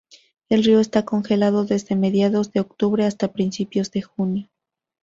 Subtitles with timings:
[0.49, 4.49] El río está congelado desde mediados de octubre hasta principios de junio.